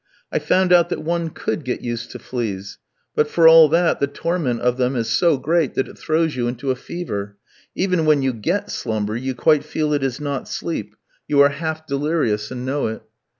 I 0.31 0.39
found 0.39 0.73
out 0.73 0.89
that 0.89 1.03
one 1.03 1.29
could 1.29 1.63
get 1.63 1.81
used 1.81 2.09
to 2.09 2.17
fleas; 2.17 2.79
but 3.13 3.27
for 3.27 3.47
all 3.47 3.69
that, 3.69 3.99
the 3.99 4.07
torment 4.07 4.61
of 4.61 4.77
them 4.77 4.95
is 4.95 5.07
so 5.11 5.37
great 5.37 5.75
that 5.75 5.87
it 5.87 5.95
throws 5.95 6.35
you 6.35 6.47
into 6.47 6.71
a 6.71 6.75
fever; 6.75 7.37
even 7.75 8.05
when 8.07 8.23
you 8.23 8.33
get 8.33 8.71
slumber 8.71 9.15
you 9.15 9.35
quite 9.35 9.63
feel 9.63 9.93
it 9.93 10.01
is 10.01 10.19
not 10.19 10.47
sleep, 10.49 10.95
you 11.27 11.39
are 11.41 11.49
half 11.49 11.85
delirious, 11.85 12.49
and 12.49 12.65
know 12.65 12.87
it. 12.87 13.03